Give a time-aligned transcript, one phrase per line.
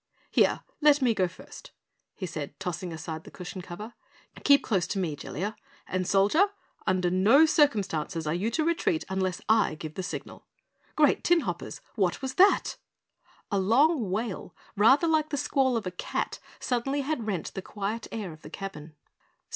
[0.31, 1.69] "Here, let me go first,"
[2.15, 3.93] he said, tossing aside the cushion cover.
[4.43, 6.47] "Keep close to me, Jellia, and Soldier
[6.87, 10.47] under no circumstances are you to retreat unless I give the signal.
[10.95, 12.77] Great Tinhoppers, what was that?"
[13.51, 18.07] A long wail rather like the squall of a cat suddenly had rent the quiet
[18.11, 18.95] air of the cabin.